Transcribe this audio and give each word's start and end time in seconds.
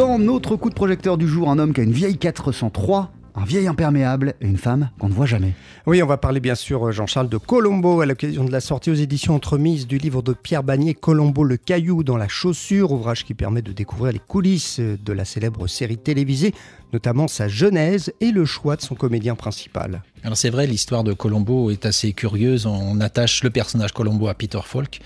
Dans 0.00 0.18
notre 0.18 0.56
coup 0.56 0.70
de 0.70 0.74
projecteur 0.74 1.18
du 1.18 1.28
jour, 1.28 1.50
un 1.50 1.58
homme 1.58 1.74
qui 1.74 1.82
a 1.82 1.84
une 1.84 1.92
vieille 1.92 2.16
403 2.16 3.12
un 3.34 3.44
vieil 3.44 3.68
imperméable 3.68 4.34
et 4.40 4.46
une 4.46 4.56
femme 4.56 4.90
qu'on 4.98 5.08
ne 5.08 5.14
voit 5.14 5.26
jamais. 5.26 5.52
Oui, 5.86 6.02
on 6.02 6.06
va 6.06 6.16
parler 6.16 6.40
bien 6.40 6.54
sûr, 6.54 6.90
Jean-Charles, 6.90 7.28
de 7.28 7.36
Colombo 7.36 8.00
à 8.00 8.06
l'occasion 8.06 8.44
de 8.44 8.50
la 8.50 8.60
sortie 8.60 8.90
aux 8.90 8.94
éditions 8.94 9.34
Entremises 9.34 9.86
du 9.86 9.98
livre 9.98 10.20
de 10.22 10.32
Pierre 10.32 10.62
Bagné, 10.62 10.94
Colombo 10.94 11.44
le 11.44 11.56
caillou 11.56 12.02
dans 12.02 12.16
la 12.16 12.28
chaussure, 12.28 12.92
ouvrage 12.92 13.24
qui 13.24 13.34
permet 13.34 13.62
de 13.62 13.72
découvrir 13.72 14.12
les 14.12 14.18
coulisses 14.18 14.80
de 14.80 15.12
la 15.12 15.24
célèbre 15.24 15.66
série 15.68 15.98
télévisée 15.98 16.54
notamment 16.92 17.28
sa 17.28 17.46
genèse 17.46 18.12
et 18.20 18.32
le 18.32 18.44
choix 18.44 18.76
de 18.76 18.82
son 18.82 18.94
comédien 18.94 19.34
principal. 19.34 20.02
Alors 20.22 20.36
c'est 20.36 20.50
vrai, 20.50 20.66
l'histoire 20.66 21.02
de 21.02 21.14
Colombo 21.14 21.70
est 21.70 21.86
assez 21.86 22.12
curieuse. 22.12 22.66
On 22.66 23.00
attache 23.00 23.42
le 23.42 23.48
personnage 23.48 23.92
Colombo 23.92 24.28
à 24.28 24.34
Peter 24.34 24.60
Falk, 24.62 25.00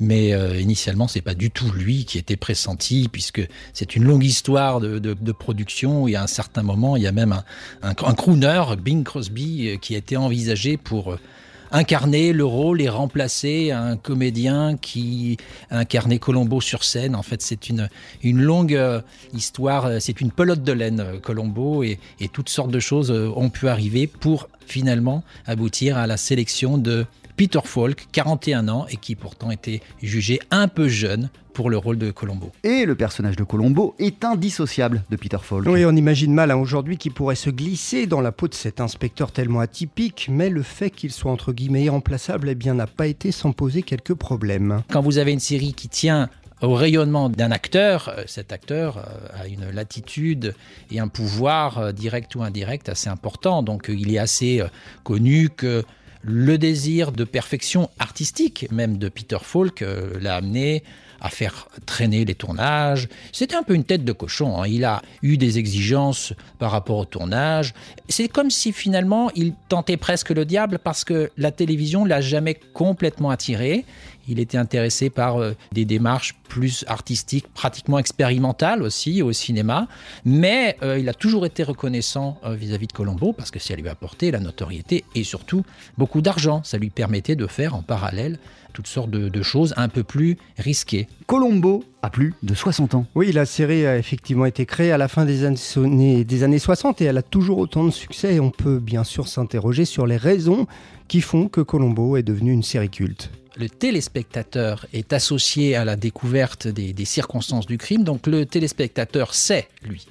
mais 0.00 0.34
euh, 0.34 0.60
initialement 0.60 1.06
c'est 1.06 1.20
pas 1.20 1.34
du 1.34 1.50
tout 1.52 1.70
lui 1.70 2.04
qui 2.04 2.18
était 2.18 2.36
pressenti, 2.36 3.08
puisque 3.10 3.46
c'est 3.72 3.94
une 3.94 4.04
longue 4.04 4.24
histoire 4.24 4.80
de, 4.80 5.32
production. 5.32 6.08
Il 6.08 6.12
y 6.12 6.16
a 6.16 6.22
un 6.22 6.26
certain 6.26 6.62
moment, 6.62 6.96
il 6.96 7.04
y 7.04 7.06
a 7.06 7.12
même 7.12 7.32
un, 7.32 7.90
un 7.90 8.14
crooner, 8.14 8.62
Bing 8.82 9.04
Crosby, 9.04 9.68
euh, 9.68 9.76
qui 9.76 9.94
a 9.94 9.98
été 9.98 10.16
envisagé 10.16 10.76
pour 10.76 11.12
euh, 11.12 11.20
incarner 11.70 12.32
le 12.32 12.44
rôle 12.44 12.80
et 12.80 12.88
remplacer 12.88 13.70
un 13.70 13.96
comédien 13.96 14.76
qui 14.76 15.36
incarnait 15.70 16.18
Colombo 16.18 16.60
sur 16.60 16.84
scène. 16.84 17.14
En 17.14 17.22
fait, 17.22 17.42
c'est 17.42 17.68
une, 17.68 17.88
longue 18.22 18.74
euh, 18.74 19.00
histoire, 19.34 19.86
euh, 19.86 19.98
c'est 20.00 20.20
une 20.20 20.30
pelote 20.30 20.62
de 20.62 20.72
laine, 20.72 21.00
euh, 21.00 21.18
Colombo, 21.18 21.82
et, 21.82 21.98
et 22.20 22.28
toutes 22.28 22.48
sortes 22.48 22.70
de 22.70 22.80
choses 22.80 23.10
ont 23.10 23.50
pu 23.50 23.68
arriver 23.68 24.06
pour 24.06 24.48
finalement 24.66 25.22
aboutir 25.46 25.96
à 25.96 26.06
la 26.06 26.16
sélection 26.16 26.78
de 26.78 27.06
Peter 27.36 27.60
Falk, 27.64 28.08
41 28.12 28.68
ans, 28.68 28.86
et 28.88 28.96
qui 28.96 29.14
pourtant 29.14 29.50
était 29.50 29.82
jugé 30.02 30.40
un 30.50 30.68
peu 30.68 30.88
jeune 30.88 31.28
pour 31.52 31.70
le 31.70 31.78
rôle 31.78 31.98
de 31.98 32.10
Colombo. 32.10 32.52
Et 32.64 32.84
le 32.84 32.94
personnage 32.94 33.36
de 33.36 33.44
Colombo 33.44 33.94
est 33.98 34.24
indissociable 34.24 35.04
de 35.10 35.16
Peter 35.16 35.38
Falk. 35.40 35.66
Oui, 35.66 35.84
on 35.84 35.96
imagine 35.96 36.32
mal 36.32 36.50
hein, 36.50 36.56
aujourd'hui 36.56 36.98
qu'il 36.98 37.12
pourrait 37.12 37.34
se 37.34 37.50
glisser 37.50 38.06
dans 38.06 38.20
la 38.20 38.32
peau 38.32 38.48
de 38.48 38.54
cet 38.54 38.80
inspecteur 38.80 39.32
tellement 39.32 39.60
atypique, 39.60 40.28
mais 40.30 40.50
le 40.50 40.62
fait 40.62 40.90
qu'il 40.90 41.12
soit 41.12 41.32
entre 41.32 41.52
guillemets 41.52 41.84
irremplaçable 41.84 42.48
eh 42.50 42.54
bien, 42.54 42.74
n'a 42.74 42.86
pas 42.86 43.06
été 43.06 43.32
sans 43.32 43.52
poser 43.52 43.82
quelques 43.82 44.14
problèmes. 44.14 44.82
Quand 44.90 45.00
vous 45.00 45.18
avez 45.18 45.32
une 45.32 45.40
série 45.40 45.72
qui 45.72 45.88
tient 45.88 46.28
au 46.62 46.74
rayonnement 46.74 47.28
d'un 47.28 47.50
acteur, 47.50 48.08
euh, 48.08 48.22
cet 48.26 48.52
acteur 48.52 48.98
euh, 48.98 49.42
a 49.42 49.46
une 49.46 49.70
latitude 49.70 50.54
et 50.90 51.00
un 51.00 51.08
pouvoir 51.08 51.78
euh, 51.78 51.92
direct 51.92 52.34
ou 52.34 52.42
indirect 52.42 52.88
assez 52.88 53.08
important. 53.08 53.62
Donc 53.62 53.86
il 53.88 54.14
est 54.14 54.18
assez 54.18 54.62
connu 55.04 55.50
que 55.50 55.84
le 56.26 56.58
désir 56.58 57.12
de 57.12 57.22
perfection 57.22 57.88
artistique, 58.00 58.66
même 58.72 58.98
de 58.98 59.08
Peter 59.08 59.38
Falk, 59.40 59.82
euh, 59.82 60.18
l'a 60.20 60.34
amené 60.34 60.82
à 61.20 61.30
faire 61.30 61.68
traîner 61.86 62.24
les 62.24 62.34
tournages. 62.34 63.08
C'était 63.32 63.54
un 63.54 63.62
peu 63.62 63.74
une 63.74 63.84
tête 63.84 64.04
de 64.04 64.12
cochon. 64.12 64.60
Hein. 64.60 64.66
Il 64.66 64.84
a 64.84 65.02
eu 65.22 65.38
des 65.38 65.58
exigences 65.58 66.32
par 66.58 66.72
rapport 66.72 66.98
au 66.98 67.04
tournage. 67.04 67.74
C'est 68.08 68.28
comme 68.28 68.50
si 68.50 68.72
finalement 68.72 69.30
il 69.34 69.54
tentait 69.68 69.96
presque 69.96 70.30
le 70.30 70.44
diable 70.44 70.78
parce 70.82 71.04
que 71.04 71.30
la 71.36 71.52
télévision 71.52 72.04
l'a 72.04 72.20
jamais 72.20 72.54
complètement 72.74 73.30
attiré. 73.30 73.84
Il 74.28 74.40
était 74.40 74.58
intéressé 74.58 75.10
par 75.10 75.38
euh, 75.38 75.52
des 75.72 75.84
démarches 75.84 76.36
plus 76.48 76.84
artistiques, 76.88 77.46
pratiquement 77.54 77.98
expérimentales 77.98 78.82
aussi 78.82 79.22
au 79.22 79.32
cinéma, 79.32 79.88
mais 80.24 80.76
euh, 80.82 80.98
il 80.98 81.08
a 81.08 81.14
toujours 81.14 81.46
été 81.46 81.62
reconnaissant 81.62 82.38
euh, 82.44 82.54
vis-à-vis 82.54 82.86
de 82.86 82.92
Colombo 82.92 83.32
parce 83.32 83.50
que 83.50 83.58
ça 83.58 83.74
lui 83.74 83.88
a 83.88 83.92
apporté 83.92 84.30
la 84.30 84.40
notoriété 84.40 85.04
et 85.14 85.24
surtout 85.24 85.64
beaucoup 85.98 86.20
d'argent. 86.20 86.62
Ça 86.64 86.78
lui 86.78 86.90
permettait 86.90 87.36
de 87.36 87.46
faire 87.46 87.74
en 87.74 87.82
parallèle 87.82 88.38
toutes 88.72 88.88
sortes 88.88 89.10
de, 89.10 89.42
choses 89.42 89.72
un 89.78 89.88
peu 89.88 90.02
plus 90.02 90.36
risquées. 90.58 91.08
Colombo 91.26 91.82
a 92.02 92.10
plus 92.10 92.34
de 92.42 92.54
60 92.54 92.94
ans. 92.94 93.06
Oui, 93.14 93.32
la 93.32 93.46
série 93.46 93.86
a 93.86 93.96
effectivement 93.96 94.44
été 94.44 94.66
créée 94.66 94.92
à 94.92 94.98
la 94.98 95.08
fin 95.08 95.24
des 95.24 95.44
années, 95.44 96.24
des 96.24 96.42
années 96.42 96.58
60 96.58 97.00
et 97.00 97.06
elle 97.06 97.16
a 97.16 97.22
toujours 97.22 97.56
autant 97.56 97.84
de 97.84 97.90
succès. 97.90 98.34
Et 98.34 98.40
on 98.40 98.50
peut 98.50 98.78
bien 98.78 99.02
sûr 99.02 99.28
s'interroger 99.28 99.86
sur 99.86 100.06
les 100.06 100.18
raisons 100.18 100.66
qui 101.08 101.22
font 101.22 101.48
que 101.48 101.62
Colombo 101.62 102.18
est 102.18 102.22
devenu 102.22 102.52
une 102.52 102.62
série 102.62 102.90
culte 102.90 103.30
le 103.56 103.68
téléspectateur 103.68 104.86
est 104.92 105.12
associé 105.12 105.76
à 105.76 105.84
la 105.84 105.96
découverte 105.96 106.68
des, 106.68 107.04
circonstances 107.04 107.66
du 107.66 107.78
crime, 107.78 108.04
donc 108.04 108.26
le 108.26 108.44
téléspectateur 108.44 109.34
sait, 109.34 109.68
lui, 109.82 110.06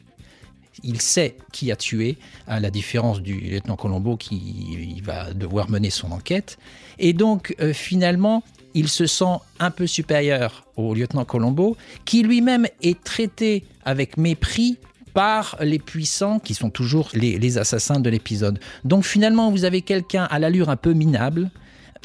il 0.84 1.00
sait 1.00 1.38
qui 1.52 1.72
a 1.72 1.76
tué, 1.76 2.18
à 2.48 2.60
la 2.60 2.70
différence 2.70 3.22
du 3.22 3.40
lieutenant 3.40 3.76
Colombo 3.76 4.18
qui 4.18 5.02
va 5.04 5.34
devoir 5.34 5.70
mener 5.70 5.90
son 5.90 6.12
enquête. 6.12 6.58
Et 7.00 7.14
donc, 7.14 7.56
euh, 7.60 7.74
finalement, 7.74 8.44
il 8.74 8.90
se 8.90 9.06
sent 9.06 9.38
un 9.60 9.72
peu 9.72 9.88
supérieur 9.88 10.66
au 10.76 10.94
lieutenant 10.94 11.26
Colombo, 11.26 11.78
qui 12.04 12.24
lui-même 12.24 12.68
est 12.82 13.02
traité 13.04 13.64
avec 13.86 14.18
mépris 14.18 14.78
par 15.14 15.56
les 15.62 15.80
puissants 15.80 16.40
qui 16.40 16.54
sont 16.54 16.70
toujours 16.70 17.10
les 17.14 17.58
assassins 17.58 18.02
de 18.02 18.10
l'épisode. 18.10 18.60
Donc 18.84 19.06
finalement, 19.06 19.50
vous 19.50 19.64
avez 19.64 19.82
quelqu'un 19.82 20.26
à 20.26 20.40
l'allure 20.40 20.70
un 20.70 20.76
peu 20.76 20.92
minable, 20.92 21.50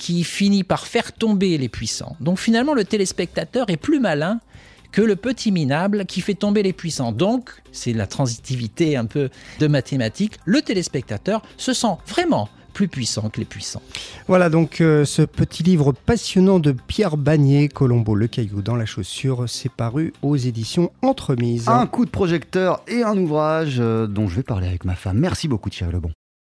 qui 0.01 0.25
finit 0.25 0.65
par 0.65 0.87
faire 0.87 1.13
tomber 1.13 1.59
les 1.59 1.69
puissants. 1.69 2.17
Donc 2.21 2.39
finalement, 2.39 2.73
le 2.73 2.87
téléspectateur 2.87 3.69
est 3.69 3.77
plus 3.77 4.01
malin 4.01 4.41
que 4.93 5.03
le 5.03 5.15
petit 5.15 5.53
minable 5.53 6.07
qui 6.07 6.23
fait 6.23 6.35
tomber 6.35 6.63
les 6.63 6.73
puissants. 6.73 7.13
Donc, 7.13 7.51
c'est 7.71 7.93
la 7.93 8.07
transitivité 8.07 8.97
un 8.97 9.05
peu 9.05 9.29
de 9.61 9.67
mathématiques, 9.67 10.41
le 10.47 10.63
téléspectateur 10.63 11.43
se 11.59 11.75
sent 11.75 11.99
vraiment 12.09 12.49
plus 12.73 12.89
puissant 12.89 13.29
que 13.29 13.41
les 13.41 13.45
puissants. 13.45 13.83
Voilà 14.27 14.49
donc 14.49 14.81
euh, 14.81 15.05
ce 15.05 15.23
petit 15.23 15.63
livre 15.63 15.93
passionnant 15.93 16.61
de 16.61 16.73
Pierre 16.73 17.17
Bagné, 17.17 17.69
Colombo 17.69 18.15
le 18.15 18.27
caillou 18.27 18.63
dans 18.63 18.77
la 18.77 18.87
chaussure, 18.87 19.49
c'est 19.49 19.71
paru 19.71 20.15
aux 20.23 20.37
éditions 20.37 20.91
Entremises. 21.03 21.69
Un 21.69 21.87
coup 21.87 22.07
de 22.07 22.11
projecteur 22.11 22.83
et 22.89 23.03
un 23.03 23.19
ouvrage 23.19 23.77
euh, 23.81 24.07
dont 24.07 24.29
je 24.29 24.37
vais 24.37 24.45
parler 24.45 24.69
avec 24.69 24.85
ma 24.85 24.95
femme. 24.95 25.19
Merci 25.19 25.47
beaucoup 25.47 25.69
Thierry 25.69 25.93
Lebon. 25.93 26.13